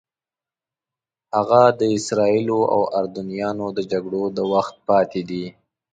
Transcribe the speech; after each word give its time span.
هغه 1.35 1.61
د 1.79 1.81
اسرائیلو 1.97 2.59
او 2.73 2.81
اردنیانو 2.99 3.65
د 3.77 3.79
جګړو 3.91 4.23
د 4.37 4.39
وخت 4.51 4.75
پاتې 4.87 5.21
دي. 5.29 5.45